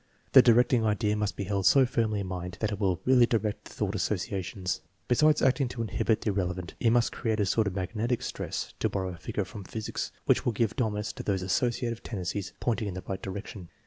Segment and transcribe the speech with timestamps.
[0.31, 3.65] The directing idea must be held so firmly in mind that it will really direct
[3.65, 4.79] the thought asso ciations.
[5.07, 8.89] Besides acting to inhibit the irrelevant, it must create a sort of magnetic stress (to
[8.89, 12.95] borrow a figure from physics) which will give dominance to those associative tendencies pointing in
[12.95, 13.69] the right direction.